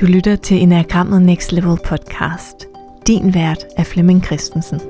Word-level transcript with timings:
Du 0.00 0.06
lytter 0.06 0.36
til 0.36 0.62
Enagrammet 0.62 1.22
Next 1.22 1.52
Level 1.52 1.78
podcast. 1.84 2.66
Din 3.06 3.34
vært 3.34 3.66
er 3.76 3.84
Flemming 3.84 4.24
Christensen. 4.24 4.80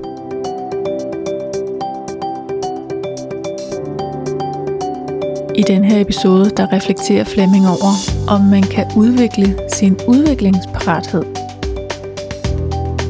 I 5.55 5.63
den 5.67 5.83
her 5.83 6.01
episode, 6.01 6.49
der 6.49 6.73
reflekterer 6.73 7.23
Flemming 7.23 7.67
over, 7.67 7.93
om 8.29 8.41
man 8.41 8.63
kan 8.63 8.85
udvikle 8.97 9.59
sin 9.73 9.97
udviklingsparathed. 10.07 11.23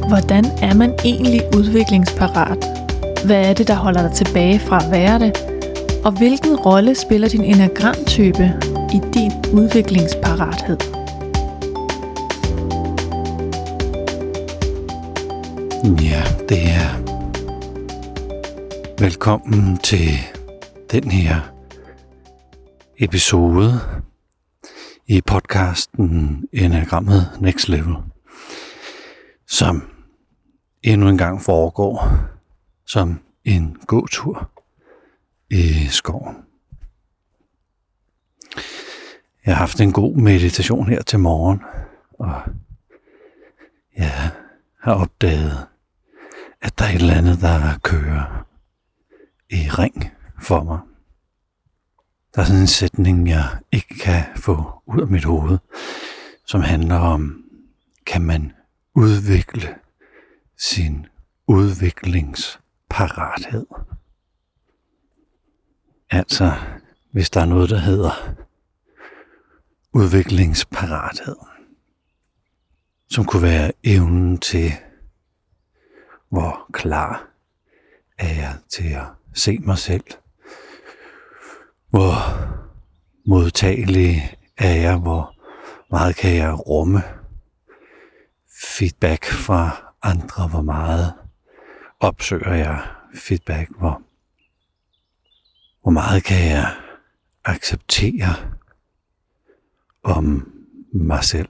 Hvordan 0.08 0.46
er 0.46 0.74
man 0.76 0.94
egentlig 1.06 1.42
udviklingsparat? 1.58 2.66
Hvad 3.26 3.50
er 3.50 3.54
det, 3.54 3.68
der 3.68 3.76
holder 3.76 4.08
dig 4.08 4.12
tilbage 4.12 4.60
fra 4.60 4.78
at 4.86 4.92
være 4.92 5.20
det? 5.20 5.38
Og 6.06 6.12
hvilken 6.12 6.56
rolle 6.56 6.96
spiller 6.96 7.28
din 7.28 7.44
enagramtype 7.44 8.54
i 8.94 9.00
din 9.14 9.32
udviklingsparathed? 9.54 10.91
Ja, 15.84 16.24
det 16.50 16.60
er 16.62 17.02
velkommen 19.00 19.78
til 19.78 20.10
den 20.92 21.12
her 21.12 21.54
episode 22.98 23.80
i 25.08 25.22
podcasten 25.22 26.44
Enagrammet 26.54 27.38
Next 27.40 27.70
Level, 27.70 27.96
som 29.48 29.90
endnu 30.84 31.10
en 31.10 31.18
gang 31.18 31.42
foregår 31.42 32.14
som 32.86 33.20
en 33.46 33.78
gåtur 33.88 34.52
i 35.50 35.88
skoven. 35.88 36.36
Jeg 39.46 39.56
har 39.56 39.60
haft 39.60 39.82
en 39.82 39.92
god 39.94 40.16
meditation 40.16 40.90
her 40.90 41.02
til 41.02 41.20
morgen, 41.20 41.62
og 42.20 42.42
jeg 43.98 44.32
har 44.82 44.94
opdaget, 44.94 45.68
at 46.62 46.80
der 46.80 46.86
er 46.86 46.90
et 46.90 46.96
eller 46.96 47.14
andet, 47.14 47.42
der 47.42 47.78
kører 47.84 48.46
i 49.50 49.70
ring 49.70 50.12
for 50.42 50.64
mig. 50.64 50.80
Der 52.36 52.42
er 52.42 52.46
sådan 52.46 52.62
en 52.62 52.68
sætning, 52.68 53.30
jeg 53.30 53.60
ikke 53.72 54.00
kan 54.00 54.24
få 54.36 54.82
ud 54.86 55.02
af 55.02 55.08
mit 55.08 55.24
hoved, 55.24 55.58
som 56.46 56.62
handler 56.62 56.96
om, 56.96 57.44
kan 58.06 58.22
man 58.22 58.54
udvikle 58.96 59.76
sin 60.58 61.06
udviklingsparathed. 61.48 63.66
Altså, 66.10 66.54
hvis 67.12 67.30
der 67.30 67.42
er 67.42 67.46
noget, 67.46 67.70
der 67.70 67.78
hedder 67.78 68.36
udviklingsparathed, 69.94 71.36
som 73.10 73.26
kunne 73.26 73.44
være 73.44 73.72
evnen 73.84 74.38
til, 74.38 74.72
hvor 76.32 76.66
klar 76.74 77.28
er 78.18 78.34
jeg 78.34 78.56
til 78.70 78.94
at 78.94 79.06
se 79.34 79.58
mig 79.58 79.78
selv, 79.78 80.04
hvor 81.90 82.14
modtagelig 83.26 84.38
er 84.58 84.74
jeg, 84.76 84.98
hvor 84.98 85.36
meget 85.90 86.16
kan 86.16 86.36
jeg 86.36 86.68
rumme? 86.68 87.04
Feedback 88.64 89.26
fra 89.26 89.94
andre, 90.02 90.48
hvor 90.48 90.62
meget 90.62 91.14
opsøger 92.00 92.54
jeg 92.54 92.88
feedback, 93.16 93.70
hvor, 93.78 94.02
hvor 95.82 95.92
meget 95.92 96.24
kan 96.24 96.50
jeg 96.50 96.76
acceptere 97.46 98.36
om 100.04 100.52
mig 100.94 101.24
selv, 101.24 101.50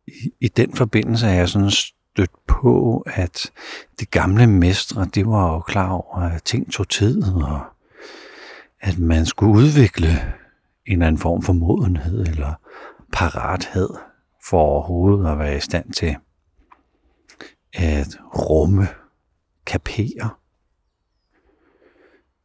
i, 0.07 0.33
i 0.41 0.49
den 0.49 0.75
forbindelse 0.75 1.27
er 1.27 1.35
jeg 1.35 1.49
sådan 1.49 1.71
stødt 1.71 2.47
på, 2.47 3.05
at 3.07 3.53
de 4.01 4.07
gamle 4.07 4.47
mestre, 4.47 5.05
de 5.15 5.27
var 5.27 5.53
jo 5.53 5.61
klar 5.61 5.91
over, 5.91 6.17
at 6.17 6.43
ting 6.43 6.73
tog 6.73 6.89
tid, 6.89 7.23
og 7.43 7.61
at 8.81 8.99
man 8.99 9.27
skulle 9.27 9.53
udvikle 9.53 10.09
en 10.87 10.93
eller 10.93 11.07
anden 11.07 11.21
form 11.21 11.43
for 11.43 11.53
modenhed 11.53 12.27
eller 12.27 12.55
parathed 13.13 13.89
for 14.49 14.61
overhovedet 14.61 15.31
at 15.31 15.39
være 15.39 15.57
i 15.57 15.61
stand 15.61 15.93
til 15.93 16.17
at 17.73 18.19
rumme, 18.35 18.89
kapere 19.67 20.31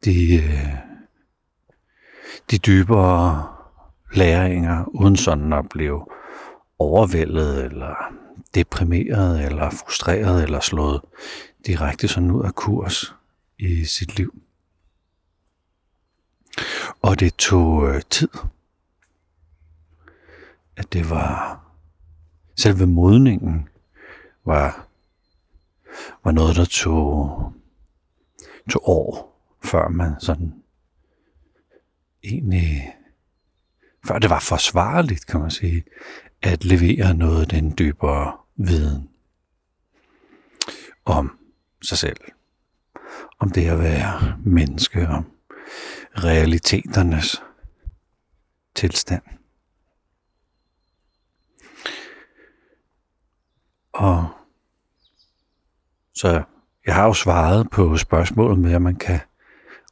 de, 0.05 0.35
øh, 0.35 0.73
de 2.51 2.57
dybere 2.57 3.55
læringer, 4.13 4.85
uden 4.87 5.15
sådan 5.15 5.53
at 5.53 5.69
blive 5.69 6.05
overvældet, 6.79 7.65
eller 7.65 8.13
deprimeret, 8.55 9.45
eller 9.45 9.69
frustreret, 9.69 10.43
eller 10.43 10.59
slået 10.59 11.01
direkte 11.65 12.07
sådan 12.07 12.31
ud 12.31 12.45
af 12.45 12.55
kurs 12.55 13.15
i 13.59 13.85
sit 13.85 14.17
liv. 14.17 14.33
Og 17.01 17.19
det 17.19 17.35
tog 17.35 17.87
øh, 17.87 18.01
tid. 18.09 18.29
At 20.75 20.93
det 20.93 21.09
var 21.09 21.63
selve 22.55 22.85
modningen 22.85 23.69
var, 24.45 24.87
var 26.23 26.31
noget, 26.31 26.55
der 26.55 26.65
tog, 26.65 27.53
tog 28.69 28.89
år, 28.89 29.39
før 29.63 29.87
man 29.87 30.19
sådan 30.19 30.53
egentlig, 32.23 32.95
før 34.07 34.19
det 34.19 34.29
var 34.29 34.39
forsvarligt, 34.39 35.25
kan 35.25 35.39
man 35.39 35.51
sige, 35.51 35.83
at 36.41 36.63
levere 36.63 37.13
noget 37.13 37.41
af 37.41 37.47
den 37.47 37.75
dybere 37.77 38.37
viden 38.55 39.09
om 41.05 41.39
sig 41.81 41.97
selv. 41.97 42.17
Om 43.39 43.49
det 43.49 43.67
at 43.67 43.79
være 43.79 44.37
menneske, 44.45 45.07
om 45.07 45.31
realiteternes 46.17 47.43
tilstand. 48.75 49.23
Og 53.93 54.29
så 56.23 56.43
jeg 56.85 56.95
har 56.95 57.05
jo 57.05 57.13
svaret 57.13 57.69
på 57.69 57.97
spørgsmålet 57.97 58.59
med, 58.59 58.73
at 58.73 58.81
man 58.81 58.95
kan 58.95 59.19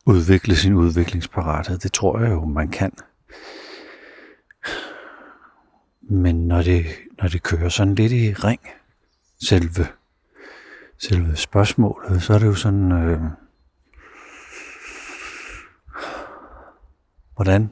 udvikle 0.05 0.55
sin 0.55 0.73
udviklingsparathed. 0.73 1.77
Det 1.77 1.93
tror 1.93 2.19
jeg 2.19 2.31
jo, 2.31 2.45
man 2.45 2.67
kan. 2.67 2.91
Men 6.01 6.47
når 6.47 6.61
det, 6.61 6.85
når 7.21 7.27
det 7.27 7.43
kører 7.43 7.69
sådan 7.69 7.95
lidt 7.95 8.11
i 8.11 8.33
ring, 8.33 8.61
selve, 9.47 9.87
selve 10.97 11.35
spørgsmålet, 11.35 12.23
så 12.23 12.33
er 12.33 12.39
det 12.39 12.45
jo 12.45 12.55
sådan, 12.55 12.91
øh, 12.91 13.21
hvordan, 17.35 17.71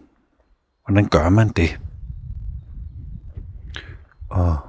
hvordan 0.85 1.09
gør 1.09 1.29
man 1.29 1.49
det? 1.49 1.79
Og 4.29 4.68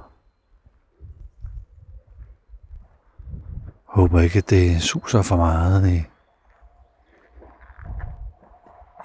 håber 3.91 4.21
ikke, 4.21 4.37
at 4.37 4.49
det 4.49 4.81
suser 4.81 5.21
for 5.21 5.35
meget 5.35 5.89
i, 5.89 6.03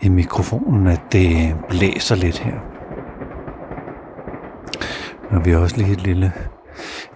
i 0.02 0.08
mikrofonen, 0.08 0.86
at 0.86 1.00
det 1.12 1.56
blæser 1.68 2.14
lidt 2.14 2.38
her. 2.38 2.60
Og 5.30 5.44
vi 5.44 5.50
har 5.50 5.58
også 5.58 5.76
lige 5.76 5.92
et 5.92 6.00
lille, 6.00 6.32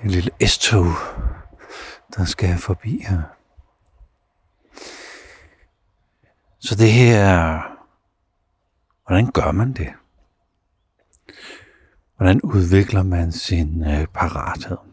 et 0.04 0.10
lille 0.10 0.30
S-tog, 0.46 0.86
der 2.16 2.24
skal 2.24 2.58
forbi 2.58 3.04
her. 3.08 3.22
Så 6.58 6.74
det 6.74 6.92
her, 6.92 7.58
hvordan 9.06 9.30
gør 9.30 9.52
man 9.52 9.72
det? 9.72 9.92
Hvordan 12.16 12.40
udvikler 12.40 13.02
man 13.02 13.32
sin 13.32 13.84
øh, 13.84 14.06
parathed? 14.06 14.89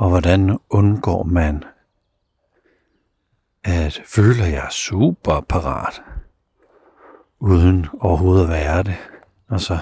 Og 0.00 0.08
hvordan 0.08 0.58
undgår 0.70 1.22
man 1.22 1.64
at 3.64 4.02
føle, 4.06 4.44
at 4.44 4.52
jeg 4.52 4.64
er 4.64 4.70
super 4.70 5.40
parat, 5.40 6.02
uden 7.40 7.86
overhovedet 8.00 8.42
at 8.44 8.50
være 8.50 8.82
det, 8.82 8.96
og 9.48 9.60
så 9.60 9.78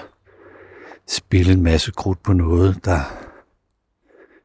spille 1.07 1.53
en 1.53 1.63
masse 1.63 1.93
krudt 1.93 2.23
på 2.23 2.33
noget, 2.33 2.85
der 2.85 3.01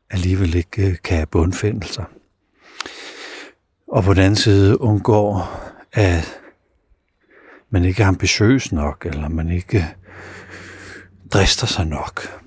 alligevel 0.09 0.55
ikke 0.55 0.89
øh, 0.89 0.97
kan 1.03 1.27
bundfinde 1.27 1.87
sig. 1.87 2.05
Og 3.87 4.03
på 4.03 4.13
den 4.13 4.23
anden 4.23 4.35
side 4.35 4.81
undgår, 4.81 5.59
at 5.93 6.39
man 7.69 7.85
ikke 7.85 8.03
er 8.03 8.07
ambitiøs 8.07 8.71
nok, 8.71 9.05
eller 9.05 9.29
man 9.29 9.49
ikke 9.49 9.95
drister 11.33 11.67
sig 11.67 11.87
nok. 11.87 12.43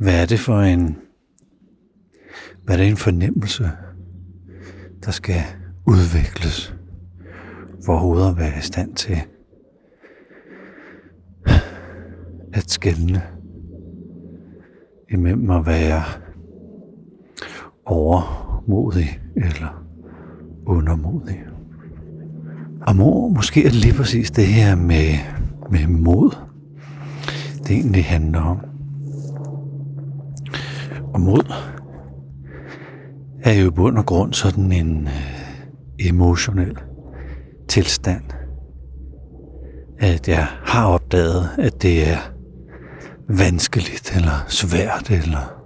Hvad 0.00 0.22
er 0.22 0.26
det 0.26 0.40
for 0.40 0.60
en, 0.60 0.96
hvad 2.64 2.74
er 2.74 2.78
det 2.78 2.88
en 2.88 2.96
fornemmelse, 2.96 3.70
der 5.04 5.10
skal 5.10 5.42
udvikles 5.86 6.74
for 7.84 7.92
overhovedet 7.92 8.28
at 8.28 8.36
være 8.36 8.58
i 8.58 8.62
stand 8.62 8.94
til 8.94 9.16
at 12.52 12.70
skælne 12.70 13.22
imellem 15.10 15.50
at 15.50 15.66
være 15.66 16.02
overmodig 17.84 19.20
eller 19.36 19.84
undermodig. 20.66 21.44
Og 22.86 22.96
må, 22.96 23.28
måske 23.28 23.60
er 23.64 23.68
det 23.68 23.80
lige 23.80 23.94
præcis 23.94 24.30
det 24.30 24.46
her 24.46 24.74
med, 24.74 25.14
med 25.70 25.86
mod, 25.86 26.36
det 27.58 27.70
egentlig 27.70 28.04
handler 28.04 28.40
om. 28.40 28.69
Og 31.14 31.20
mod 31.20 31.52
er 33.42 33.52
jo 33.52 33.66
i 33.66 33.70
bund 33.70 33.98
og 33.98 34.06
grund 34.06 34.32
sådan 34.32 34.72
en 34.72 35.06
øh, 35.06 36.06
emotionel 36.08 36.78
tilstand. 37.68 38.24
At 39.98 40.28
jeg 40.28 40.44
har 40.44 40.86
opdaget, 40.86 41.48
at 41.58 41.82
det 41.82 42.08
er 42.08 42.18
vanskeligt, 43.28 44.12
eller 44.16 44.44
svært, 44.48 45.10
eller 45.10 45.64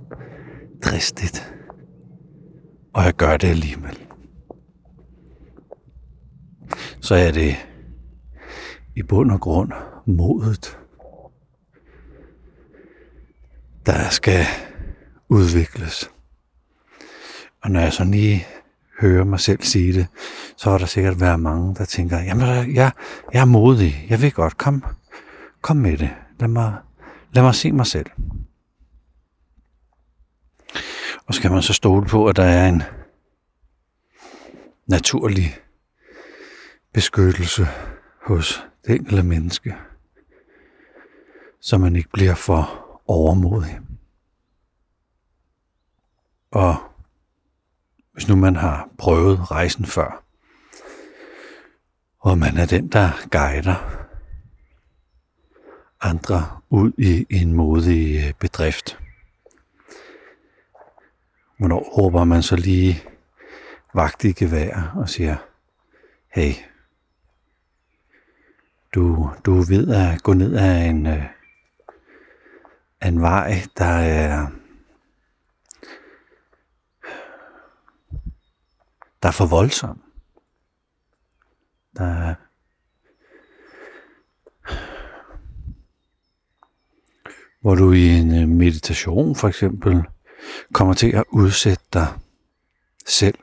dristigt. 0.85 1.55
Og 2.94 3.05
jeg 3.05 3.14
gør 3.14 3.37
det 3.37 3.49
alligevel. 3.49 3.99
Så 7.00 7.14
er 7.14 7.31
det 7.31 7.55
i 8.97 9.02
bund 9.02 9.31
og 9.31 9.40
grund 9.40 9.73
modet, 10.06 10.79
der 13.87 14.08
skal 14.11 14.44
udvikles. 15.29 16.11
Og 17.62 17.71
når 17.71 17.81
jeg 17.81 17.93
så 17.93 18.05
lige 18.05 18.47
hører 19.00 19.25
mig 19.25 19.41
selv 19.41 19.62
sige 19.62 19.93
det, 19.93 20.06
så 20.56 20.71
er 20.71 20.79
der 20.79 20.87
sikkert 20.87 21.21
været 21.21 21.41
mange, 21.41 21.75
der 21.75 21.85
tænker, 21.85 22.21
jamen 22.21 22.47
jeg, 22.75 22.91
jeg 23.32 23.41
er 23.41 23.44
modig, 23.44 24.06
jeg 24.09 24.23
vil 24.23 24.32
godt, 24.32 24.59
kom, 24.59 24.85
kom 25.61 25.76
med 25.76 25.99
det, 25.99 26.11
lad 26.41 26.49
mig, 26.49 26.76
lad 27.32 27.43
mig 27.43 27.55
se 27.55 27.73
mig 27.73 27.87
selv. 27.87 28.06
Og 31.26 31.35
skal 31.35 31.50
man 31.50 31.62
så 31.62 31.73
stole 31.73 32.06
på, 32.06 32.26
at 32.26 32.37
der 32.37 32.44
er 32.44 32.69
en 32.69 32.82
naturlig 34.87 35.56
beskyttelse 36.93 37.67
hos 38.26 38.65
det 38.87 38.94
enkelte 38.94 39.23
menneske, 39.23 39.75
så 41.61 41.79
man 41.79 41.97
ikke 41.97 42.11
bliver 42.12 42.35
for 42.35 42.85
overmodig. 43.06 43.81
Og 46.54 46.76
hvis 48.12 48.28
nu 48.28 48.36
man 48.36 48.56
har 48.56 48.88
prøvet 48.98 49.50
rejsen 49.50 49.86
før, 49.86 50.24
og 52.20 52.38
man 52.38 52.56
er 52.56 52.66
den, 52.66 52.88
der 52.88 53.10
guider 53.30 54.06
andre 56.00 56.60
ud 56.70 56.92
i 56.98 57.26
en 57.30 57.52
modig 57.52 58.26
øh, 58.26 58.32
bedrift, 58.32 58.98
hvornår 61.58 61.78
råber 61.78 62.24
man 62.24 62.42
så 62.42 62.56
lige 62.56 63.02
vagt 63.94 64.24
i 64.24 64.32
gevær 64.32 64.92
og 64.96 65.08
siger, 65.08 65.36
hey, 66.28 66.52
du, 68.94 69.30
du 69.44 69.60
er 69.60 69.66
ved 69.68 69.88
at 69.94 70.22
gå 70.22 70.32
ned 70.32 70.56
ad 70.56 70.86
en, 70.86 71.06
øh, 71.06 71.24
en 73.02 73.20
vej, 73.20 73.62
der 73.78 73.84
er 73.84 74.46
der 79.25 79.29
er 79.29 79.32
for 79.32 79.47
voldsom. 79.47 80.03
Der 81.97 82.05
er 82.05 82.35
hvor 87.61 87.75
du 87.75 87.93
i 87.93 88.09
en 88.09 88.43
øh, 88.43 88.49
meditation 88.49 89.37
for 89.37 89.49
eksempel 89.49 90.03
kommer 90.73 90.94
til 90.94 91.11
at 91.11 91.25
udsætte 91.31 91.85
dig 91.93 92.19
selv 93.06 93.38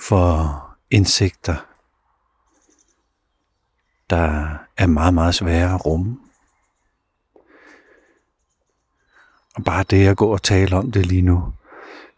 for 0.00 0.62
indsigter, 0.90 1.56
der 4.10 4.56
er 4.76 4.86
meget, 4.86 5.14
meget 5.14 5.34
svære 5.34 5.74
at 5.74 5.86
rumme. 5.86 6.18
Og 9.54 9.64
bare 9.64 9.82
det 9.82 10.08
at 10.08 10.16
gå 10.16 10.32
og 10.32 10.42
tale 10.42 10.76
om 10.76 10.92
det 10.92 11.06
lige 11.06 11.22
nu, 11.22 11.52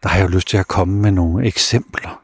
der 0.03 0.09
har 0.09 0.17
jeg 0.17 0.23
jo 0.23 0.29
lyst 0.29 0.47
til 0.47 0.57
at 0.57 0.67
komme 0.67 1.01
med 1.01 1.11
nogle 1.11 1.45
eksempler. 1.45 2.21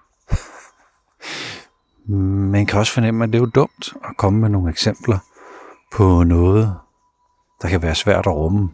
Man 2.52 2.66
kan 2.66 2.80
også 2.80 2.94
fornemme, 2.94 3.24
at 3.24 3.30
det 3.30 3.36
er 3.36 3.40
jo 3.40 3.52
dumt 3.56 3.94
at 4.10 4.18
komme 4.18 4.40
med 4.40 4.50
nogle 4.50 4.70
eksempler 4.70 5.20
på 5.94 6.24
noget, 6.24 6.80
der 7.62 7.70
kan 7.70 7.82
være 7.82 7.96
svært 7.96 8.28
at 8.28 8.36
rumme. 8.36 8.70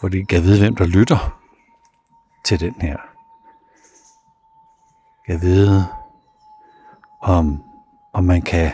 Fordi 0.00 0.24
jeg 0.32 0.42
ved, 0.42 0.58
hvem 0.58 0.76
der 0.76 0.86
lytter 0.86 1.40
til 2.44 2.60
den 2.60 2.74
her. 2.80 2.96
Jeg 5.28 5.42
ved, 5.42 5.82
om, 7.22 7.62
om 8.12 8.24
man 8.24 8.42
kan 8.42 8.72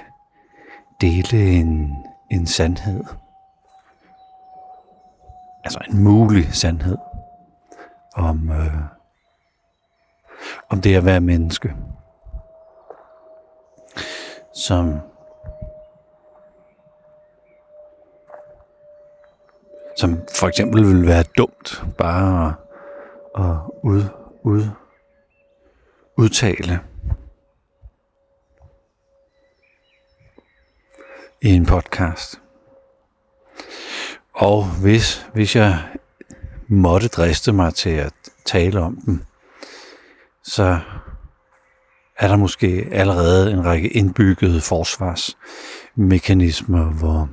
dele 1.00 1.52
en, 1.52 1.96
en 2.30 2.46
sandhed. 2.46 3.04
Altså 5.64 5.78
en 5.90 6.04
mulig 6.04 6.54
sandhed 6.54 6.96
om, 8.16 8.50
øh, 8.50 8.74
om 10.68 10.80
det 10.80 10.96
at 10.96 11.04
være 11.04 11.20
menneske. 11.20 11.74
Som 14.54 15.00
som 19.96 20.18
for 20.38 20.46
eksempel 20.46 20.86
vil 20.86 21.06
være 21.06 21.22
dumt 21.22 21.84
bare 21.98 22.48
at, 22.48 23.44
at 23.44 23.56
ud, 23.82 24.02
ud, 24.42 24.62
udtale 26.16 26.80
i 31.42 31.48
en 31.48 31.66
podcast. 31.66 32.40
Og 34.32 34.64
hvis, 34.64 35.26
hvis 35.34 35.56
jeg 35.56 35.78
måtte 36.68 37.08
driste 37.08 37.52
mig 37.52 37.74
til 37.74 37.90
at 37.90 38.12
tale 38.44 38.80
om 38.80 38.98
dem, 39.06 39.24
så 40.42 40.80
er 42.18 42.28
der 42.28 42.36
måske 42.36 42.88
allerede 42.92 43.52
en 43.52 43.64
række 43.64 43.88
indbyggede 43.88 44.60
forsvarsmekanismer, 44.60 46.84
hvor, 46.84 47.28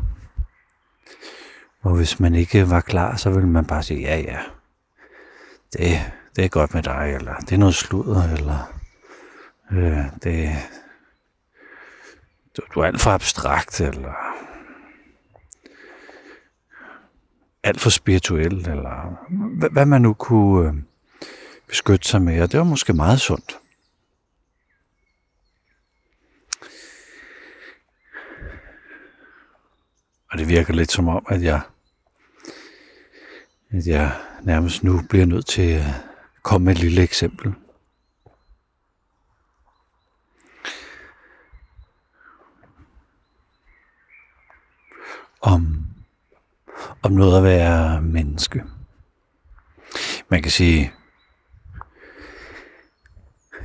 hvor 1.81 1.95
hvis 1.95 2.19
man 2.19 2.35
ikke 2.35 2.69
var 2.69 2.81
klar, 2.81 3.15
så 3.15 3.29
ville 3.29 3.49
man 3.49 3.65
bare 3.65 3.83
sige, 3.83 4.01
ja 4.01 4.17
ja, 4.17 4.39
det, 5.73 6.11
det 6.35 6.45
er 6.45 6.49
godt 6.49 6.73
med 6.73 6.83
dig, 6.83 7.13
eller 7.15 7.35
det 7.35 7.51
er 7.51 7.57
noget 7.57 7.75
sludder, 7.75 8.23
eller 8.23 8.73
øh, 9.71 10.05
det, 10.23 10.49
du, 12.57 12.61
du 12.73 12.79
er 12.79 12.85
alt 12.85 13.01
for 13.01 13.11
abstrakt, 13.11 13.81
eller 13.81 14.32
alt 17.63 17.81
for 17.81 17.89
spirituel, 17.89 18.69
eller 18.69 19.17
hvad, 19.59 19.69
hvad 19.69 19.85
man 19.85 20.01
nu 20.01 20.13
kunne 20.13 20.69
øh, 20.69 20.75
beskytte 21.67 22.07
sig 22.07 22.21
med, 22.21 22.41
og 22.41 22.51
det 22.51 22.57
var 22.57 22.63
måske 22.63 22.93
meget 22.93 23.21
sundt. 23.21 23.59
Og 30.31 30.39
det 30.39 30.47
virker 30.47 30.73
lidt 30.73 30.91
som 30.91 31.07
om, 31.07 31.25
at 31.29 31.43
jeg, 31.43 31.61
at 33.69 33.87
jeg 33.87 34.11
nærmest 34.43 34.83
nu 34.83 35.01
bliver 35.09 35.25
nødt 35.25 35.45
til 35.45 35.69
at 35.71 35.85
komme 36.41 36.65
med 36.65 36.73
et 36.73 36.79
lille 36.79 37.03
eksempel. 37.03 37.53
Om, 45.41 45.85
om 47.01 47.02
noget 47.17 47.37
at 47.37 47.43
være 47.43 48.01
menneske. 48.01 48.63
Man 50.29 50.41
kan 50.41 50.51
sige, 50.51 50.91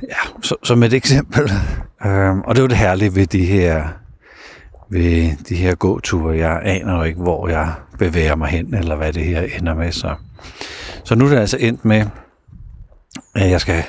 ja, 0.03 0.41
så, 0.41 0.55
som 0.63 0.83
et 0.83 0.93
eksempel, 0.93 1.51
øhm, 2.05 2.41
og 2.41 2.55
det 2.55 2.59
er 2.59 2.63
jo 2.63 2.67
det 2.67 2.77
herlige 2.77 3.15
ved 3.15 3.27
de 3.27 3.45
her 3.45 3.89
ved 4.89 5.37
de 5.49 5.55
her 5.55 5.75
gåture. 5.75 6.37
Jeg 6.37 6.61
aner 6.63 6.97
jo 6.97 7.03
ikke, 7.03 7.21
hvor 7.21 7.47
jeg 7.47 7.73
bevæger 7.99 8.35
mig 8.35 8.49
hen, 8.49 8.73
eller 8.73 8.95
hvad 8.95 9.13
det 9.13 9.23
her 9.23 9.41
ender 9.41 9.73
med. 9.73 9.91
Så, 9.91 10.15
så 11.03 11.15
nu 11.15 11.25
er 11.25 11.29
det 11.29 11.37
altså 11.37 11.57
endt 11.59 11.85
med, 11.85 12.05
at 13.35 13.49
jeg 13.49 13.61
skal, 13.61 13.83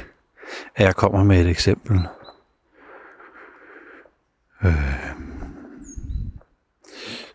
at 0.76 0.84
jeg 0.84 0.96
kommer 0.96 1.24
med 1.24 1.40
et 1.40 1.48
eksempel. 1.48 2.00
Øh. 4.64 5.09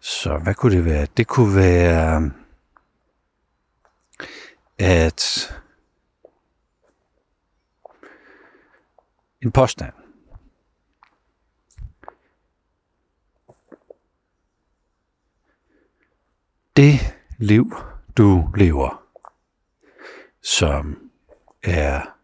Så 0.05 0.37
hvad 0.37 0.55
kunne 0.55 0.75
det 0.75 0.85
være? 0.85 1.07
Det 1.17 1.27
kunne 1.27 1.55
være, 1.55 2.31
at 4.79 5.53
en 9.41 9.51
påstand. 9.51 9.93
det 16.75 16.99
liv, 17.37 17.75
du 18.17 18.49
lever, 18.55 19.03
som 20.41 21.11
er, 21.63 22.17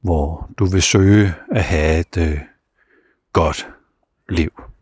hvor 0.00 0.50
du 0.58 0.64
vil 0.64 0.82
søge 0.82 1.34
at 1.50 1.64
have 1.64 2.00
et 2.00 2.16
øh, 2.16 2.40
godt 3.32 3.68
liv. 4.28 4.73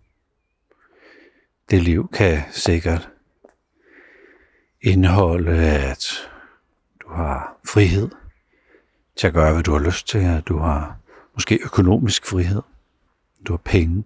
Det 1.73 1.83
liv 1.83 2.09
kan 2.09 2.43
sikkert 2.51 3.11
indeholde, 4.81 5.57
at 5.69 6.07
du 7.03 7.09
har 7.09 7.57
frihed 7.67 8.11
til 9.17 9.27
at 9.27 9.33
gøre, 9.33 9.53
hvad 9.53 9.63
du 9.63 9.73
har 9.73 9.79
lyst 9.79 10.09
til, 10.09 10.19
at 10.19 10.49
du 10.49 10.59
har 10.59 10.97
måske 11.35 11.59
økonomisk 11.65 12.27
frihed, 12.27 12.63
du 13.47 13.53
har 13.53 13.61
penge 13.65 14.05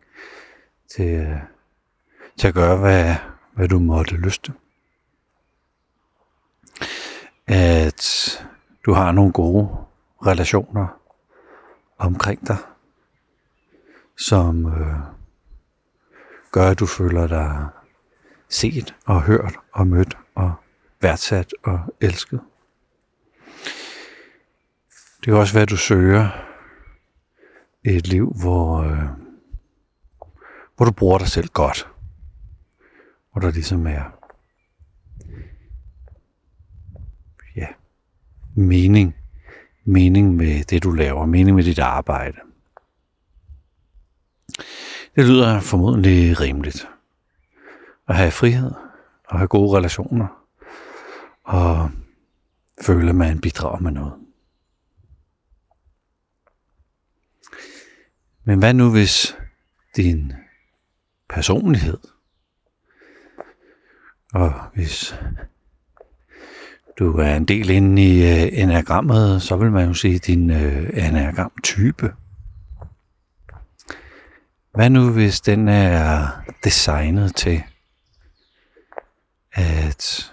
til, 0.97 1.41
til 2.37 2.49
at 2.49 2.55
gøre, 2.55 2.77
hvad, 2.77 3.15
hvad 3.55 3.69
du 3.69 3.79
måtte 3.79 4.17
lyste. 4.17 4.53
At 7.47 8.05
du 8.87 8.93
har 8.93 9.13
nogle 9.13 9.33
gode 9.33 9.69
relationer 10.27 11.01
omkring 11.99 12.49
dig, 12.49 12.59
som 14.17 14.67
øh, 14.67 15.17
gør, 16.53 16.71
at 16.71 16.79
du 16.79 16.87
føler 16.87 17.27
dig 17.27 17.67
set 18.49 18.95
og 19.07 19.23
hørt 19.23 19.55
og 19.73 19.87
mødt 19.87 20.17
og 20.35 20.53
værdsat 21.01 21.55
og 21.65 21.81
elsket. 22.01 22.41
Det 25.17 25.25
kan 25.25 25.35
også 25.35 25.53
være, 25.53 25.63
at 25.63 25.71
du 25.71 25.77
søger 25.77 26.29
et 27.85 28.07
liv, 28.07 28.35
hvor, 28.41 28.79
øh, 28.79 29.09
hvor 30.77 30.85
du 30.85 30.93
bruger 30.93 31.19
dig 31.19 31.29
selv 31.29 31.49
godt 31.49 31.89
hvor 33.37 33.41
der 33.41 33.51
ligesom 33.51 33.87
er 33.87 34.19
ja, 37.57 37.67
mening, 38.55 39.17
mening 39.85 40.37
med 40.37 40.65
det, 40.65 40.83
du 40.83 40.91
laver, 40.91 41.27
mening 41.27 41.57
med 41.57 41.65
dit 41.65 41.79
arbejde. 41.79 42.39
Det 45.17 45.27
lyder 45.27 45.61
formodentlig 45.61 46.41
rimeligt. 46.41 46.89
At 48.09 48.17
have 48.17 48.31
frihed, 48.31 48.73
og 49.29 49.39
have 49.39 49.49
gode 49.49 49.77
relationer, 49.77 50.47
og 51.45 51.91
føle, 52.83 53.09
at 53.09 53.15
man 53.15 53.41
bidrager 53.41 53.81
med 53.81 53.93
noget. 53.93 54.13
Men 58.45 58.59
hvad 58.59 58.75
nu 58.75 58.91
hvis 58.91 59.37
din 59.97 60.33
personlighed 61.29 61.99
og 64.35 64.53
hvis 64.75 65.15
du 66.99 67.17
er 67.19 67.37
en 67.37 67.45
del 67.45 67.71
inde 67.71 68.03
i 68.03 68.23
øh, 68.23 68.63
enagrammet, 68.63 69.43
så 69.43 69.57
vil 69.57 69.73
man 69.73 69.89
jo 69.89 69.95
sige 69.95 70.19
din 70.19 70.51
uh, 70.51 71.07
enagram-type. 71.07 72.15
Hvad 74.77 74.91
nu 74.91 75.11
hvis 75.11 75.41
den 75.41 75.69
er 75.69 76.29
designet 76.65 77.37
til 77.37 77.63
at 79.53 80.33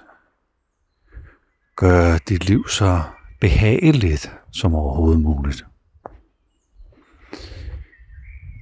gøre 1.75 2.17
dit 2.29 2.45
liv 2.45 2.67
så 2.67 3.01
behageligt 3.41 4.31
som 4.51 4.75
overhovedet 4.75 5.21
muligt? 5.21 5.65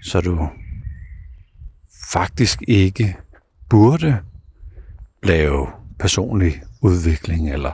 Så 0.03 0.21
du 0.21 0.49
faktisk 2.11 2.63
ikke 2.67 3.17
burde 3.69 4.21
lave 5.23 5.67
personlig 5.99 6.63
udvikling, 6.81 7.49
eller 7.49 7.73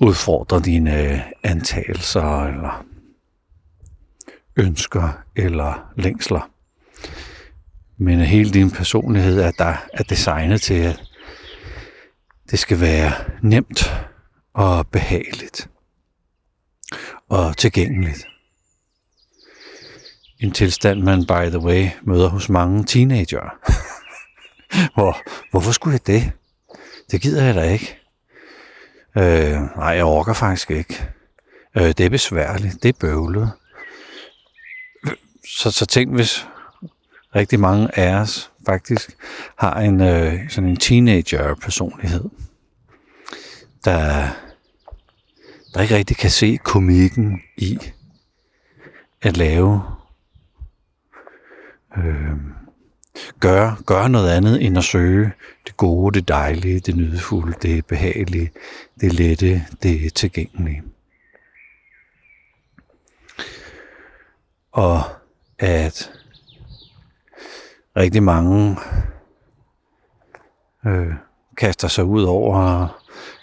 udfordre 0.00 0.60
dine 0.60 1.24
antagelser, 1.42 2.44
eller 2.44 2.86
ønsker, 4.56 5.22
eller 5.36 5.92
længsler. 5.96 6.55
Men 7.98 8.20
hele 8.20 8.50
din 8.50 8.70
personlighed 8.70 9.40
er, 9.40 9.50
der 9.50 9.74
er 9.92 10.02
designet 10.02 10.62
til, 10.62 10.74
at 10.74 11.02
det 12.50 12.58
skal 12.58 12.80
være 12.80 13.12
nemt 13.42 13.94
og 14.54 14.86
behageligt 14.86 15.68
og 17.28 17.56
tilgængeligt. 17.56 18.26
En 20.40 20.52
tilstand, 20.52 21.00
man 21.02 21.26
by 21.26 21.50
the 21.50 21.58
way 21.58 21.88
møder 22.02 22.28
hos 22.28 22.48
mange 22.48 22.84
teenager. 22.84 23.58
Hvor, 24.94 25.16
hvorfor 25.50 25.72
skulle 25.72 25.92
jeg 25.92 26.06
det? 26.06 26.32
det 27.10 27.20
gider 27.20 27.44
jeg 27.44 27.54
da 27.54 27.62
ikke. 27.62 27.98
Øh, 29.16 29.76
nej, 29.76 29.88
jeg 29.88 30.04
orker 30.04 30.32
faktisk 30.32 30.70
ikke. 30.70 31.08
Øh, 31.76 31.82
det 31.88 32.00
er 32.00 32.10
besværligt, 32.10 32.82
det 32.82 32.88
er 32.88 32.98
bøvlet. 33.00 33.52
Så, 35.58 35.70
så 35.70 35.86
tænk, 35.86 36.14
hvis 36.14 36.46
rigtig 37.36 37.60
mange 37.60 37.98
af 37.98 38.14
os 38.14 38.50
faktisk 38.66 39.16
har 39.56 39.80
en 39.80 40.00
øh, 40.00 40.50
sådan 40.50 40.70
en 40.70 40.76
teenager-personlighed, 40.76 42.24
der, 43.84 44.28
der 45.74 45.82
ikke 45.82 45.96
rigtig 45.96 46.16
kan 46.16 46.30
se 46.30 46.56
komikken 46.56 47.40
i 47.56 47.78
at 49.22 49.36
lave 49.36 49.82
øh, 51.96 52.36
gøre, 53.40 53.76
gøre 53.86 54.08
noget 54.08 54.30
andet 54.30 54.66
end 54.66 54.78
at 54.78 54.84
søge 54.84 55.32
det 55.66 55.76
gode, 55.76 56.18
det 56.18 56.28
dejlige, 56.28 56.80
det 56.80 56.96
nydefulde, 56.96 57.54
det 57.62 57.86
behagelige, 57.86 58.50
det 59.00 59.12
lette, 59.12 59.66
det 59.82 60.14
tilgængelige. 60.14 60.82
Og 64.72 65.02
at 65.58 66.15
rigtig 67.96 68.22
mange 68.22 68.76
øh, 70.86 71.14
kaster 71.56 71.88
sig 71.88 72.04
ud 72.04 72.22
over 72.22 72.88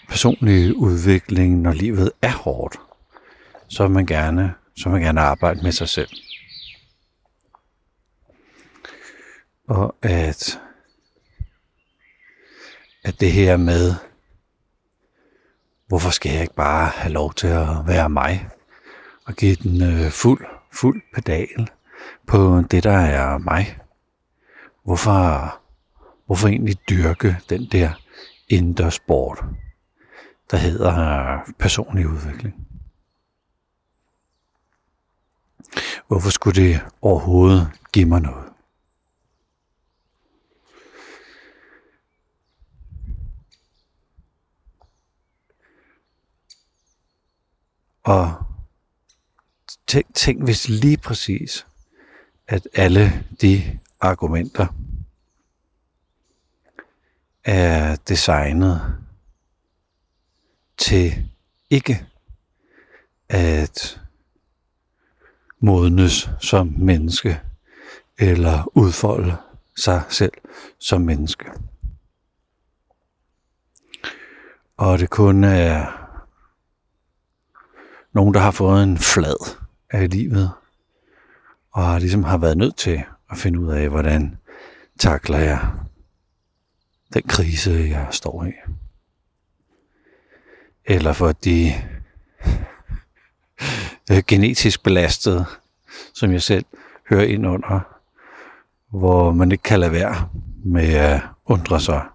personlig 0.08 0.76
udvikling, 0.76 1.60
når 1.60 1.72
livet 1.72 2.12
er 2.22 2.32
hårdt, 2.32 2.80
så 3.68 3.82
vil 3.82 3.92
man 3.92 4.06
gerne, 4.06 4.54
så 4.76 4.84
vil 4.84 4.92
man 4.92 5.02
gerne 5.02 5.20
arbejde 5.20 5.62
med 5.62 5.72
sig 5.72 5.88
selv. 5.88 6.10
Og 9.68 9.96
at, 10.02 10.60
at 13.04 13.20
det 13.20 13.32
her 13.32 13.56
med, 13.56 13.94
hvorfor 15.86 16.10
skal 16.10 16.32
jeg 16.32 16.42
ikke 16.42 16.54
bare 16.54 16.86
have 16.86 17.12
lov 17.12 17.34
til 17.34 17.46
at 17.46 17.68
være 17.86 18.08
mig, 18.08 18.48
og 19.26 19.34
give 19.34 19.54
den 19.54 19.82
øh, 19.82 20.10
fuld, 20.10 20.46
fuld 20.72 21.02
pedal, 21.14 21.70
på 22.26 22.62
det, 22.70 22.84
der 22.84 22.96
er 22.96 23.38
mig. 23.38 23.78
Hvorfor, 24.84 25.60
hvorfor 26.26 26.48
egentlig 26.48 26.88
dyrke 26.88 27.36
den 27.48 27.66
der 27.72 27.92
indre 28.48 28.90
sport, 28.90 29.44
der 30.50 30.56
hedder 30.56 31.38
personlig 31.58 32.08
udvikling? 32.08 32.66
Hvorfor 36.06 36.30
skulle 36.30 36.62
det 36.62 36.80
overhovedet 37.02 37.70
give 37.92 38.04
mig 38.04 38.20
noget? 38.20 38.52
Og 48.02 48.44
tænk, 49.86 50.14
tænk 50.14 50.44
hvis 50.44 50.68
lige 50.68 50.96
præcis, 50.96 51.66
at 52.48 52.68
alle 52.74 53.26
de 53.40 53.78
argumenter 54.04 54.66
er 57.44 57.96
designet 57.96 58.96
til 60.78 61.30
ikke 61.70 62.06
at 63.28 64.00
modnes 65.60 66.30
som 66.40 66.74
menneske 66.78 67.40
eller 68.18 68.78
udfolde 68.78 69.36
sig 69.76 70.02
selv 70.08 70.32
som 70.78 71.00
menneske. 71.00 71.44
Og 74.76 74.98
det 74.98 75.10
kun 75.10 75.44
er 75.44 75.86
nogen, 78.12 78.34
der 78.34 78.40
har 78.40 78.50
fået 78.50 78.82
en 78.82 78.98
flad 78.98 79.56
af 79.90 80.10
livet, 80.10 80.50
og 81.72 82.00
ligesom 82.00 82.24
har 82.24 82.38
været 82.38 82.58
nødt 82.58 82.76
til 82.76 83.04
at 83.34 83.38
finde 83.38 83.60
ud 83.60 83.72
af, 83.72 83.88
hvordan 83.88 84.38
takler 84.98 85.38
jeg 85.38 85.70
den 87.14 87.22
krise, 87.22 87.70
jeg 87.70 88.08
står 88.10 88.44
i. 88.44 88.52
Eller 90.84 91.12
for 91.12 91.32
de 91.32 91.72
øh, 94.10 94.22
genetisk 94.26 94.82
belastede, 94.82 95.44
som 96.14 96.32
jeg 96.32 96.42
selv 96.42 96.64
hører 97.10 97.24
ind 97.24 97.46
under, 97.46 97.80
hvor 98.90 99.32
man 99.32 99.52
ikke 99.52 99.62
kan 99.62 99.80
lade 99.80 99.92
være 99.92 100.28
med 100.64 100.94
at 100.94 101.22
undre 101.44 101.80
sig 101.80 102.06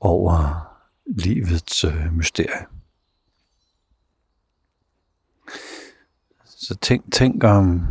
over 0.00 0.66
livets 1.06 1.84
øh, 1.84 2.12
mysterie. 2.12 2.66
Så 6.44 6.74
tænk, 6.74 7.12
tænk 7.12 7.44
om 7.44 7.86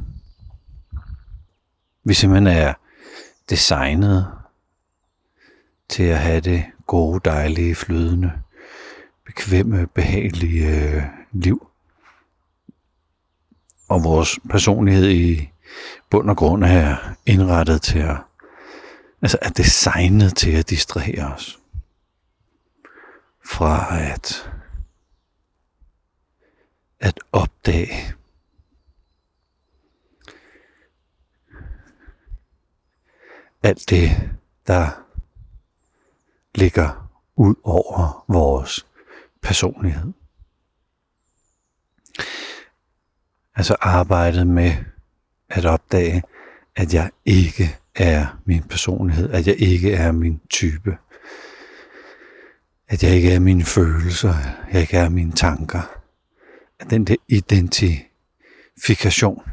vi 2.03 2.13
simpelthen 2.13 2.47
er 2.47 2.73
designet 3.49 4.31
til 5.89 6.03
at 6.03 6.19
have 6.19 6.41
det 6.41 6.65
gode, 6.87 7.21
dejlige, 7.25 7.75
flydende, 7.75 8.31
bekvemme, 9.25 9.87
behagelige 9.87 10.67
øh, 10.67 11.03
liv. 11.31 11.67
Og 13.89 14.03
vores 14.03 14.39
personlighed 14.49 15.09
i 15.09 15.51
bund 16.09 16.29
og 16.29 16.37
grund 16.37 16.63
er 16.63 17.15
indrettet 17.25 17.81
til 17.81 17.99
at, 17.99 18.17
altså 19.21 19.37
er 19.41 19.49
designet 19.49 20.35
til 20.35 20.51
at 20.51 20.69
distrahere 20.69 21.33
os 21.33 21.59
fra 23.45 23.99
at, 23.99 24.51
at 26.99 27.19
opdage 27.31 28.13
alt 33.63 33.89
det, 33.89 34.30
der 34.67 35.06
ligger 36.56 37.10
ud 37.36 37.56
over 37.63 38.26
vores 38.28 38.86
personlighed. 39.41 40.13
Altså 43.56 43.76
arbejdet 43.82 44.48
med 44.48 44.72
at 45.50 45.65
opdage, 45.65 46.24
at 46.76 46.93
jeg 46.93 47.12
ikke 47.26 47.78
er 47.95 48.39
min 48.45 48.63
personlighed, 48.63 49.30
at 49.30 49.48
jeg 49.48 49.56
ikke 49.56 49.93
er 49.93 50.12
min 50.12 50.41
type, 50.50 50.98
at 52.88 53.04
jeg 53.04 53.12
ikke 53.12 53.34
er 53.34 53.39
mine 53.39 53.63
følelser, 53.63 54.34
at 54.34 54.74
jeg 54.74 54.82
ikke 54.82 54.98
er 54.98 55.10
mine 55.10 55.32
tanker. 55.32 55.82
At 56.80 56.89
den 56.89 57.06
der 57.06 57.15
identifikation, 57.28 59.43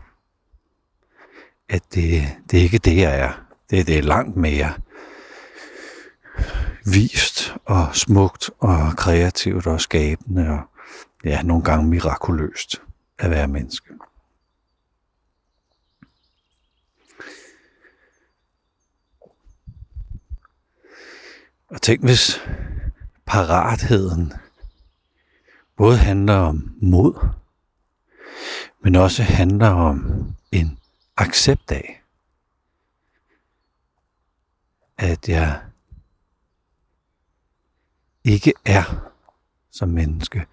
at 1.69 1.83
det, 1.95 2.37
det 2.51 2.59
er 2.59 2.63
ikke 2.63 2.79
det, 2.79 2.97
jeg 2.97 3.19
er. 3.19 3.46
Det, 3.71 3.87
det 3.87 3.99
er 3.99 4.03
langt 4.03 4.37
mere 4.37 4.75
vist 6.85 7.55
og 7.65 7.97
smukt 7.97 8.51
og 8.59 8.97
kreativt 8.97 9.67
og 9.67 9.81
skabende 9.81 10.51
og 10.51 10.61
ja, 11.25 11.43
nogle 11.43 11.65
gange 11.65 11.87
mirakuløst 11.87 12.83
at 13.19 13.31
være 13.31 13.49
menneske. 13.49 13.93
Og 21.69 21.83
tænk 21.83 22.05
hvis 22.05 22.41
paratheden 23.27 24.33
både 25.77 25.97
handler 25.97 26.35
om 26.35 26.75
mod, 26.83 27.29
men 28.83 28.95
også 28.95 29.23
handler 29.23 29.69
om 29.69 30.27
en 30.53 30.79
accept 31.17 31.71
af, 31.71 32.03
at 34.99 35.29
jeg 35.29 35.61
ikke 38.25 38.53
er 38.65 39.13
som 39.71 39.89
menneske 39.89 40.47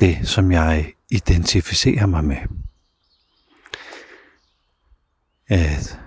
det, 0.00 0.28
som 0.28 0.52
jeg 0.52 0.94
identificerer 1.10 2.06
mig 2.06 2.24
med. 2.24 2.36
At 5.48 6.00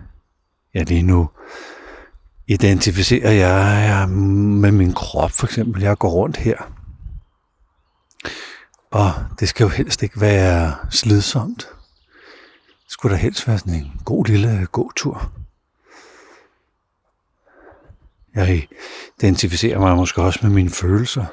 jeg 0.73 0.85
lige 0.85 1.03
nu 1.03 1.29
identificerer 2.47 3.31
jeg 3.31 4.09
med 4.09 4.71
min 4.71 4.93
krop, 4.93 5.31
for 5.31 5.47
eksempel. 5.47 5.81
Jeg 5.81 5.97
går 5.97 6.09
rundt 6.09 6.37
her. 6.37 6.73
Og 8.91 9.11
det 9.39 9.49
skal 9.49 9.63
jo 9.63 9.69
helst 9.69 10.03
ikke 10.03 10.21
være 10.21 10.75
slidsomt. 10.89 11.67
Det 12.83 12.91
skulle 12.91 13.15
da 13.15 13.21
helst 13.21 13.47
være 13.47 13.57
sådan 13.57 13.73
en 13.73 14.01
god 14.05 14.25
lille 14.25 14.67
gåtur. 14.71 15.42
Jeg 18.35 18.67
identificerer 19.17 19.79
mig 19.79 19.95
måske 19.95 20.21
også 20.21 20.39
med 20.43 20.51
mine 20.51 20.69
følelser. 20.69 21.25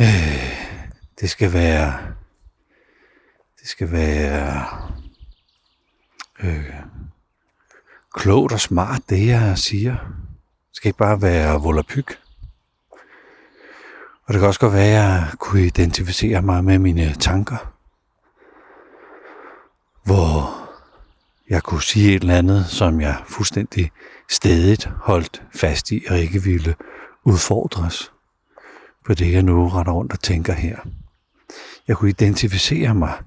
Øh, 0.00 0.60
det 1.20 1.30
skal 1.30 1.52
være... 1.52 1.98
Det 3.60 3.68
skal 3.68 3.92
være... 3.92 4.66
Øh, 6.42 6.74
klogt 8.14 8.52
og 8.52 8.60
smart, 8.60 9.02
det 9.08 9.26
jeg 9.26 9.58
siger. 9.58 9.92
Det 10.68 10.76
skal 10.76 10.88
ikke 10.88 10.98
bare 10.98 11.22
være 11.22 11.60
volapyk. 11.60 12.18
Og 14.24 14.34
det 14.34 14.40
kan 14.40 14.48
også 14.48 14.60
godt 14.60 14.72
være, 14.72 14.86
at 14.86 14.92
jeg 14.92 15.26
kunne 15.38 15.66
identificere 15.66 16.42
mig 16.42 16.64
med 16.64 16.78
mine 16.78 17.14
tanker. 17.14 17.74
Hvor 20.04 20.56
jeg 21.50 21.62
kunne 21.62 21.82
sige 21.82 22.14
et 22.14 22.22
eller 22.22 22.38
andet, 22.38 22.66
som 22.66 23.00
jeg 23.00 23.22
fuldstændig 23.26 23.92
stedigt 24.28 24.84
holdt 24.84 25.42
fast 25.54 25.90
i 25.90 26.06
og 26.10 26.18
ikke 26.18 26.42
ville 26.42 26.76
udfordres 27.24 28.12
på 29.06 29.14
det, 29.14 29.32
jeg 29.32 29.42
nu 29.42 29.68
retter 29.68 29.92
rundt 29.92 30.12
og 30.12 30.20
tænker 30.20 30.52
her. 30.52 30.78
Jeg 31.88 31.96
kunne 31.96 32.10
identificere 32.10 32.94
mig 32.94 33.22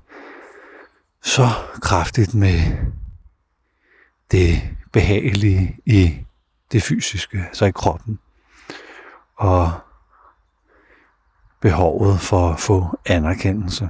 så 1.22 1.48
kraftigt 1.82 2.34
med 2.36 2.60
det 4.32 4.62
behagelige 4.94 5.78
i 5.86 6.26
det 6.72 6.84
fysiske, 6.84 7.38
altså 7.48 7.66
i 7.66 7.72
kroppen, 7.72 8.20
og 9.36 9.72
behovet 11.62 12.20
for 12.20 12.50
at 12.50 12.60
få 12.60 13.00
anerkendelse, 13.06 13.90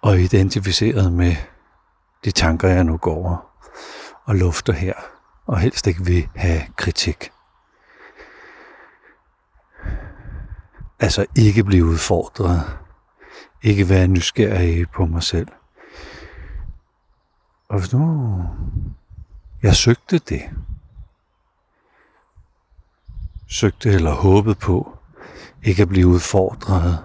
og 0.00 0.20
identificeret 0.20 1.12
med 1.12 1.36
de 2.24 2.30
tanker, 2.30 2.68
jeg 2.68 2.84
nu 2.84 2.96
går 2.96 3.52
og 4.24 4.34
lufter 4.34 4.72
her, 4.72 4.94
og 5.46 5.58
helst 5.58 5.86
ikke 5.86 6.04
vil 6.04 6.28
have 6.34 6.60
kritik. 6.76 7.30
Altså 11.00 11.26
ikke 11.36 11.64
blive 11.64 11.84
udfordret, 11.84 12.78
ikke 13.62 13.88
være 13.88 14.08
nysgerrig 14.08 14.90
på 14.90 15.06
mig 15.06 15.22
selv. 15.22 15.48
Og 17.68 17.78
hvis 17.78 17.92
nu 17.92 18.44
jeg 19.62 19.76
søgte 19.76 20.18
det, 20.18 20.42
søgte 23.48 23.90
eller 23.90 24.14
håbede 24.14 24.54
på 24.54 24.98
ikke 25.62 25.82
at 25.82 25.88
blive 25.88 26.06
udfordret, 26.06 26.98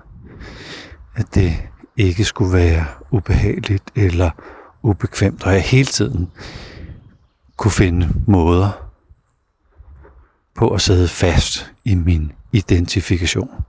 at 1.16 1.36
det 1.36 1.70
ikke 1.98 2.24
skulle 2.24 2.54
være 2.54 2.86
ubehageligt 3.12 3.92
eller 3.96 4.32
ubekvemt, 4.82 5.44
og 5.44 5.54
jeg 5.54 5.64
hele 5.64 5.86
tiden 5.86 6.32
kunne 7.58 7.72
finde 7.72 8.10
måder 8.28 8.72
på 10.56 10.70
at 10.74 10.82
sidde 10.82 11.08
fast 11.08 11.72
i 11.86 11.96
min 11.96 12.32
identifikation. 12.52 13.64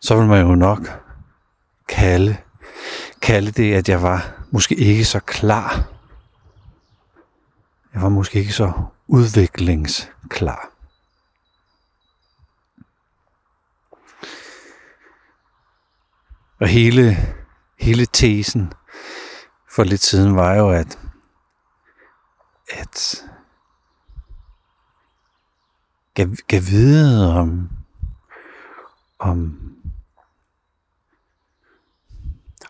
Så 0.00 0.16
vil 0.16 0.26
man 0.26 0.46
jo 0.46 0.54
nok 0.54 1.02
kalde, 1.88 2.36
kalde 3.22 3.50
det, 3.50 3.74
at 3.74 3.88
jeg 3.88 4.02
var 4.02 4.32
måske 4.50 4.74
ikke 4.74 5.04
så 5.04 5.20
klar. 5.20 5.88
Jeg 7.94 8.02
var 8.02 8.08
måske 8.08 8.38
ikke 8.38 8.52
så 8.52 8.72
udviklingsklar. 9.06 10.73
Og 16.64 16.70
hele, 16.70 17.16
hele 17.78 18.06
tesen 18.06 18.72
for 19.70 19.84
lidt 19.84 20.00
siden 20.00 20.36
var 20.36 20.54
jo, 20.54 20.70
at, 20.70 20.98
at 22.68 23.24
kan, 26.16 26.36
kan 26.48 26.62
vide 26.66 27.34
om, 27.34 27.70
om, 29.18 29.58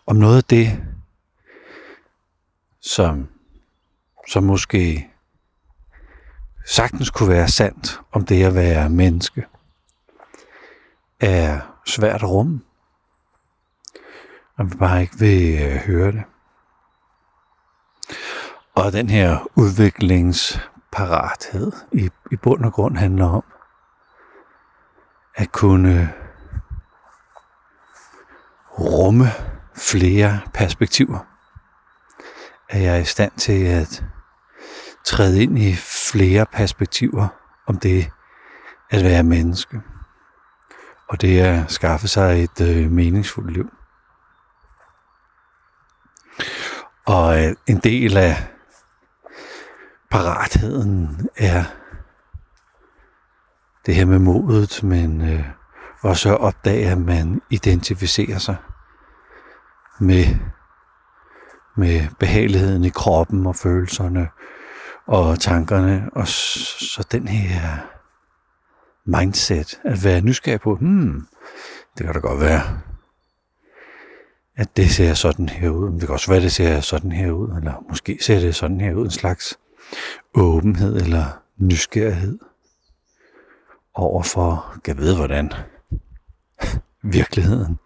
om 0.07 0.16
noget 0.16 0.37
af 0.37 0.44
det, 0.44 0.85
som, 2.80 3.28
som 4.28 4.44
måske 4.44 5.11
sagtens 6.66 7.11
kunne 7.11 7.28
være 7.28 7.48
sandt 7.48 8.00
om 8.12 8.26
det 8.26 8.44
at 8.44 8.54
være 8.54 8.90
menneske, 8.90 9.46
er 11.20 11.61
svært 11.87 12.22
at 12.22 12.30
rumme. 12.30 12.61
Og 14.58 14.66
bare 14.78 15.02
ikke 15.02 15.18
vil 15.18 15.62
øh, 15.62 15.76
høre 15.76 16.12
det. 16.12 16.24
Og 18.74 18.92
den 18.92 19.10
her 19.10 19.48
udviklingsparathed 19.56 21.72
i, 21.92 22.10
i 22.32 22.36
bund 22.36 22.64
og 22.64 22.72
grund 22.72 22.96
handler 22.96 23.26
om 23.26 23.44
at 25.34 25.52
kunne 25.52 26.12
rumme 28.78 29.26
flere 29.76 30.40
perspektiver. 30.54 31.18
At 32.68 32.82
jeg 32.82 32.96
er 32.96 33.00
i 33.00 33.04
stand 33.04 33.32
til 33.36 33.64
at 33.64 34.04
træde 35.04 35.42
ind 35.42 35.58
i 35.58 35.74
flere 35.74 36.46
perspektiver 36.46 37.28
om 37.66 37.78
det 37.78 38.10
at 38.90 39.04
være 39.04 39.22
menneske. 39.22 39.82
Og 41.08 41.20
det 41.20 41.40
er 41.40 41.64
at 41.64 41.72
skaffe 41.72 42.08
sig 42.08 42.44
et 42.44 42.60
øh, 42.60 42.90
meningsfuldt 42.90 43.52
liv. 43.52 43.70
Og 47.14 47.44
øh, 47.44 47.55
en 47.66 47.79
del 47.79 48.16
af 48.16 48.37
paratheden 50.11 51.29
er 51.37 51.64
det 53.87 53.94
her 53.94 54.05
med 54.05 54.18
modet, 54.18 54.83
men 54.83 55.20
øh, 55.20 55.44
også 56.03 56.31
at 56.35 56.40
opdage, 56.40 56.90
at 56.90 56.98
man 56.98 57.42
identificerer 57.50 58.38
sig 58.38 58.57
med, 60.00 60.24
med 61.77 62.09
behageligheden 62.18 62.85
i 62.85 62.88
kroppen 62.88 63.46
og 63.46 63.57
følelserne 63.57 64.29
og 65.07 65.40
tankerne. 65.40 66.11
Og 66.12 66.29
så 66.29 67.07
den 67.12 67.29
her 67.29 67.61
mindset, 69.07 69.81
at 69.85 70.05
være 70.05 70.20
nysgerrig 70.20 70.61
på, 70.61 70.74
hmm, 70.74 71.27
det 71.98 72.07
kan 72.07 72.14
da 72.14 72.20
godt 72.20 72.40
være, 72.40 72.61
at 74.56 74.76
det 74.76 74.90
ser 74.90 75.14
sådan 75.14 75.48
her 75.48 75.70
ud. 75.70 75.90
Men 75.90 76.00
det 76.00 76.08
kan 76.08 76.12
også 76.12 76.30
være, 76.30 76.36
at 76.36 76.42
det 76.42 76.52
ser 76.52 76.80
sådan 76.80 77.12
her 77.12 77.30
ud, 77.30 77.56
eller 77.56 77.84
måske 77.88 78.18
ser 78.22 78.40
det 78.40 78.54
sådan 78.54 78.80
her 78.80 78.94
ud, 78.94 79.04
en 79.04 79.10
slags 79.10 79.58
åbenhed 80.34 80.96
eller 80.96 81.42
nysgerrighed 81.56 82.38
overfor, 83.94 84.74
kan 84.84 84.98
vide 84.98 85.16
hvordan 85.16 85.52
virkeligheden 87.02 87.78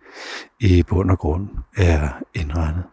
i 0.61 0.83
bund 0.83 1.11
og 1.11 1.19
grund 1.19 1.49
er 1.77 2.23
indrettet. 2.35 2.85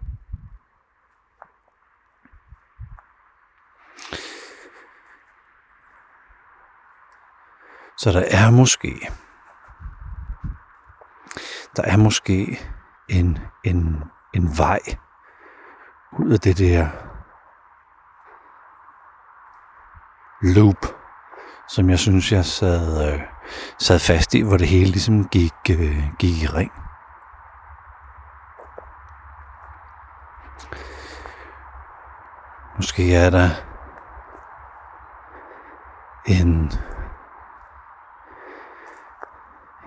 Så 7.98 8.12
der 8.12 8.26
er 8.32 8.52
måske, 8.52 9.10
der 11.76 11.84
er 11.84 11.98
måske 11.98 12.60
en, 13.10 13.40
en, 13.64 14.04
en 14.34 14.58
vej 14.58 14.80
ud 16.20 16.32
af 16.32 16.40
det 16.40 16.58
der 16.58 16.88
loop, 20.42 20.86
som 21.68 21.90
jeg 21.90 22.00
synes, 22.00 22.32
jeg 22.32 22.46
sad, 22.46 23.14
øh, 23.14 23.22
sad 23.80 24.00
fast 24.00 24.34
i, 24.34 24.42
hvor 24.42 24.58
det 24.58 24.68
hele 24.68 24.92
ligesom 24.92 25.28
gik, 25.28 25.54
øh, 25.70 26.04
gik 26.20 26.44
i 26.44 26.48
ring. 26.48 26.72
Måske 32.76 33.16
er 33.16 33.30
der 33.30 33.50
en 36.26 36.72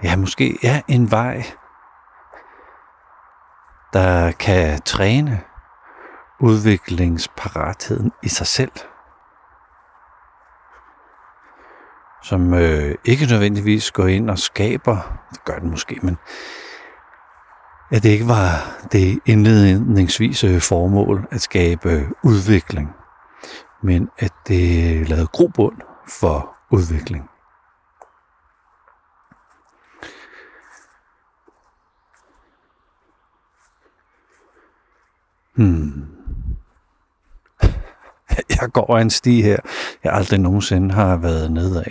ja, 0.02 0.16
måske 0.16 0.58
ja, 0.62 0.82
en 0.88 1.10
vej, 1.10 1.44
der 3.92 4.32
kan 4.32 4.82
træne 4.82 5.40
udviklingsparatheden 6.40 8.12
i 8.22 8.28
sig 8.28 8.46
selv. 8.46 8.72
Som 12.22 12.54
øh, 12.54 12.94
ikke 13.04 13.26
nødvendigvis 13.26 13.90
går 13.90 14.06
ind 14.06 14.30
og 14.30 14.38
skaber, 14.38 15.18
det 15.32 15.44
gør 15.44 15.58
den 15.58 15.70
måske, 15.70 15.98
men 16.02 16.16
at 17.90 18.02
det 18.02 18.08
ikke 18.08 18.28
var 18.28 18.76
det 18.92 19.20
indledningsvise 19.26 20.46
øh, 20.46 20.60
formål 20.60 21.26
at 21.30 21.40
skabe 21.40 22.08
udvikling, 22.22 22.88
men 23.82 24.08
at 24.18 24.32
det 24.48 25.08
lavede 25.08 25.26
grobund 25.26 25.76
for 26.20 26.56
udvikling. 26.70 27.30
Hmm. 35.58 36.04
Jeg 38.60 38.68
går 38.72 38.98
en 38.98 39.10
sti 39.10 39.42
her, 39.42 39.56
jeg 40.04 40.12
aldrig 40.12 40.40
nogensinde 40.40 40.94
har 40.94 41.16
været 41.16 41.52
nedad. 41.52 41.84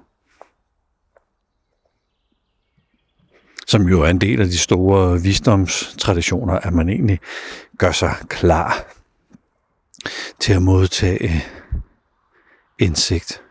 som 3.67 3.87
jo 3.87 4.01
er 4.01 4.09
en 4.09 4.21
del 4.21 4.41
af 4.41 4.47
de 4.47 4.57
store 4.57 5.21
visdomstraditioner, 5.21 6.53
at 6.53 6.73
man 6.73 6.89
egentlig 6.89 7.19
gør 7.77 7.91
sig 7.91 8.15
klar 8.29 8.98
til 10.39 10.53
at 10.53 10.61
modtage 10.61 11.23
øh, 11.23 11.41
indsigt 12.79 13.41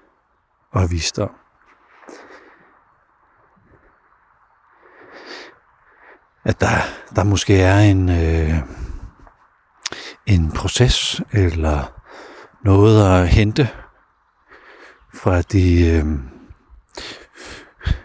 og 0.72 0.90
visdom. 0.90 1.30
At 6.44 6.60
der, 6.60 6.68
der 7.16 7.24
måske 7.24 7.60
er 7.60 7.78
en, 7.78 8.08
øh, 8.08 8.54
en 10.26 10.52
proces 10.52 11.20
eller 11.32 11.92
noget 12.64 13.20
at 13.20 13.28
hente 13.28 13.68
fra 15.14 15.42
de, 15.42 15.90
øh, 15.90 16.04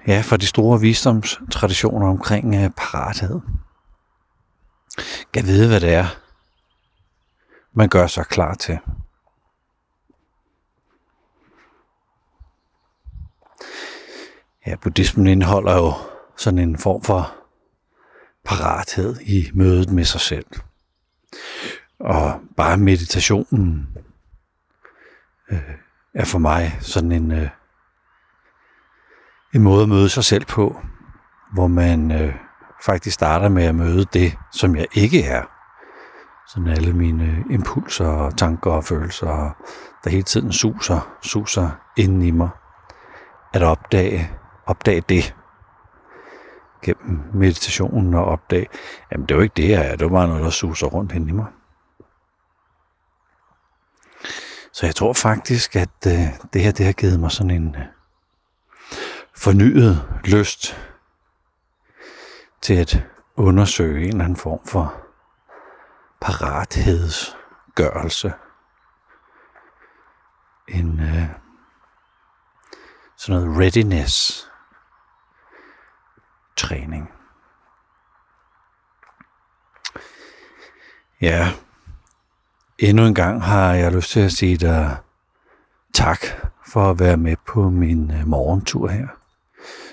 ja, 0.07 0.21
fra 0.25 0.37
de 0.37 0.45
store 0.45 0.79
visdomstraditioner 0.79 2.07
omkring 2.07 2.55
øh, 2.55 2.69
parathed. 2.69 3.39
Kan 5.33 5.45
vide, 5.45 5.67
hvad 5.67 5.79
det 5.79 5.93
er, 5.93 6.22
man 7.73 7.89
gør 7.89 8.07
sig 8.07 8.25
klar 8.25 8.53
til. 8.53 8.79
Ja, 14.67 14.75
buddhismen 14.75 15.27
indeholder 15.27 15.75
jo 15.75 15.93
sådan 16.37 16.59
en 16.59 16.77
form 16.77 17.03
for 17.03 17.35
parathed 18.45 19.19
i 19.21 19.49
mødet 19.53 19.91
med 19.91 20.03
sig 20.03 20.21
selv. 20.21 20.45
Og 21.99 22.41
bare 22.57 22.77
meditationen 22.77 23.97
øh, 25.51 25.75
er 26.13 26.25
for 26.25 26.39
mig 26.39 26.77
sådan 26.81 27.11
en, 27.11 27.31
øh, 27.31 27.49
en 29.55 29.61
måde 29.61 29.83
at 29.83 29.89
møde 29.89 30.09
sig 30.09 30.23
selv 30.23 30.45
på, 30.45 30.81
hvor 31.53 31.67
man 31.67 32.11
øh, 32.11 32.35
faktisk 32.85 33.13
starter 33.13 33.49
med 33.49 33.63
at 33.63 33.75
møde 33.75 34.05
det, 34.13 34.37
som 34.51 34.75
jeg 34.75 34.87
ikke 34.93 35.23
er, 35.23 35.52
sådan 36.47 36.67
alle 36.67 36.93
mine 36.93 37.45
impulser 37.49 38.07
og 38.07 38.37
tanker 38.37 38.71
og 38.71 38.83
følelser, 38.83 39.57
der 40.03 40.09
hele 40.09 40.23
tiden 40.23 40.51
suser, 40.51 41.17
suser 41.21 41.69
inden 41.97 42.21
i 42.21 42.31
mig. 42.31 42.49
At 43.53 43.63
opdage, 43.63 44.31
opdage 44.65 45.01
det 45.01 45.35
gennem 46.83 47.21
meditationen 47.33 48.13
og 48.13 48.25
opdage, 48.25 48.67
jamen 49.11 49.27
det 49.27 49.31
er 49.31 49.35
jo 49.35 49.41
ikke 49.41 49.53
det, 49.57 49.69
jeg 49.69 49.91
er, 49.91 49.95
det 49.95 50.05
var 50.05 50.17
bare 50.17 50.27
noget, 50.27 50.43
der 50.43 50.49
suser 50.49 50.87
rundt 50.87 51.11
inden 51.11 51.29
i 51.29 51.31
mig. 51.31 51.45
Så 54.73 54.85
jeg 54.85 54.95
tror 54.95 55.13
faktisk, 55.13 55.75
at 55.75 56.07
øh, 56.07 56.13
det 56.53 56.61
her 56.61 56.71
det 56.71 56.85
har 56.85 56.93
givet 56.93 57.19
mig 57.19 57.31
sådan 57.31 57.51
en 57.51 57.75
øh, 57.75 57.85
fornyet 59.35 60.07
lyst 60.25 60.77
til 62.61 62.73
at 62.73 63.03
undersøge 63.35 64.03
en 64.03 64.09
eller 64.09 64.23
anden 64.23 64.37
form 64.37 64.67
for 64.67 65.03
parathedsgørelse. 66.23 68.33
En 70.67 70.99
øh, 70.99 71.27
sådan 73.17 73.41
noget 73.41 73.59
readiness 73.59 74.47
træning. 76.55 77.09
Ja, 81.21 81.47
endnu 82.79 83.05
en 83.05 83.15
gang 83.15 83.43
har 83.43 83.73
jeg 83.73 83.91
lyst 83.91 84.09
til 84.09 84.19
at 84.19 84.31
sige 84.31 84.57
dig 84.57 84.97
tak 85.93 86.19
for 86.65 86.91
at 86.91 86.99
være 86.99 87.17
med 87.17 87.35
på 87.47 87.69
min 87.69 88.11
øh, 88.11 88.27
morgentur 88.27 88.87
her. 88.87 89.07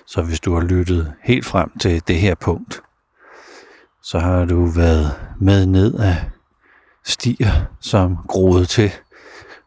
Så 0.06 0.22
hvis 0.22 0.40
du 0.40 0.54
har 0.54 0.60
lyttet 0.60 1.14
helt 1.22 1.46
frem 1.46 1.78
til 1.78 2.08
det 2.08 2.16
her 2.16 2.34
punkt, 2.34 2.82
så 4.02 4.18
har 4.18 4.44
du 4.44 4.66
været 4.66 5.20
med 5.40 5.66
ned 5.66 5.94
af 5.94 6.16
stier, 7.04 7.66
som 7.80 8.18
groede 8.28 8.66
til 8.66 8.92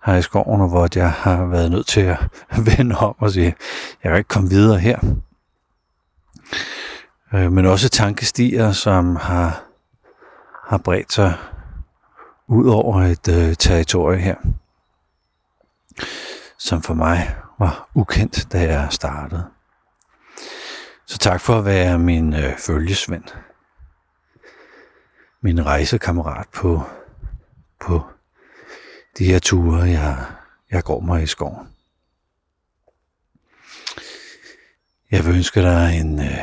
her 0.06 0.16
i 0.16 0.22
skoven, 0.22 0.70
hvor 0.70 0.88
jeg 0.96 1.12
har 1.12 1.46
været 1.46 1.72
nødt 1.72 1.88
til 1.88 2.02
at 2.02 2.18
vende 2.78 2.96
om 2.96 3.16
og 3.20 3.32
sige, 3.32 3.56
jeg 4.04 4.10
kan 4.12 4.18
ikke 4.18 4.28
komme 4.28 4.50
videre 4.50 4.80
her. 4.80 5.00
Øh, 7.34 7.52
men 7.52 7.66
også 7.66 7.90
tankestier, 7.90 8.72
som 8.72 9.16
har, 9.16 9.64
har 10.68 10.78
bredt 10.78 11.14
sig 11.14 11.34
ud 12.48 12.68
over 12.68 13.02
et 13.02 13.28
øh, 13.28 13.56
territorie 13.56 14.20
her, 14.20 14.36
som 16.58 16.82
for 16.82 16.94
mig 16.94 17.36
var 17.60 17.90
ukendt, 17.94 18.52
da 18.52 18.62
jeg 18.62 18.88
startede. 18.92 19.46
Så 21.06 21.18
tak 21.18 21.42
for 21.42 21.58
at 21.58 21.66
være 21.66 22.00
min 22.00 22.34
øh, 22.34 22.58
følgesvend. 22.58 23.24
Min 25.46 25.66
rejsekammerat 25.66 26.48
på, 26.54 26.82
på 27.80 28.02
de 29.18 29.26
her 29.26 29.40
ture, 29.40 29.82
jeg, 29.82 30.26
jeg 30.72 30.84
går 30.84 31.00
mig 31.00 31.24
i 31.24 31.26
skoven. 31.26 31.68
Jeg 35.12 35.26
vil 35.26 35.36
ønske 35.36 35.62
dig 35.62 36.00
en, 36.00 36.20
øh, 36.20 36.38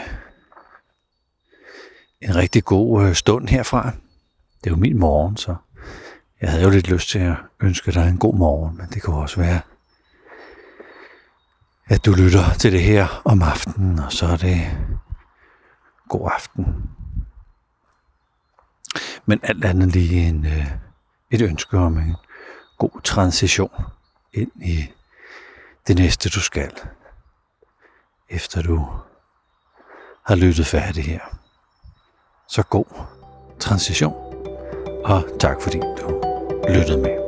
en 2.21 2.37
rigtig 2.37 2.65
god 2.65 3.07
øh, 3.07 3.15
stund 3.15 3.49
herfra. 3.49 3.91
Det 4.61 4.67
er 4.67 4.71
jo 4.71 4.77
min 4.77 4.99
morgen, 4.99 5.37
så 5.37 5.57
jeg 6.41 6.51
havde 6.51 6.63
jo 6.65 6.71
lidt 6.71 6.89
lyst 6.89 7.09
til 7.09 7.19
at 7.19 7.37
ønske 7.61 7.93
dig 7.93 8.09
en 8.09 8.19
god 8.19 8.35
morgen, 8.35 8.77
men 8.77 8.87
det 8.87 9.03
kan 9.03 9.15
også 9.15 9.41
være, 9.41 9.61
at 11.87 12.05
du 12.05 12.13
lytter 12.13 12.55
til 12.59 12.73
det 12.73 12.83
her 12.83 13.23
om 13.25 13.43
aftenen, 13.43 13.99
og 13.99 14.13
så 14.13 14.27
er 14.27 14.37
det 14.37 14.61
god 16.09 16.31
aften. 16.35 16.91
Men 19.31 19.41
alt 19.43 19.65
andet 19.65 19.93
lige 19.93 20.29
en, 20.29 20.47
øh, 20.47 20.67
et 21.31 21.43
ønske 21.43 21.79
om 21.79 21.99
en 21.99 22.17
god 22.79 23.01
transition 23.05 23.85
ind 24.33 24.51
i 24.63 24.93
det 25.87 25.99
næste, 25.99 26.29
du 26.29 26.41
skal, 26.41 26.73
efter 28.29 28.63
du 28.63 28.89
har 30.27 30.35
lyttet 30.35 30.67
færdig 30.67 31.05
her. 31.05 31.21
Så 32.49 32.63
god 32.63 33.07
transition, 33.61 34.15
og 35.05 35.41
tak 35.41 35.63
fordi 35.63 35.79
du 35.79 36.23
lyttede 36.69 36.99
med. 37.03 37.20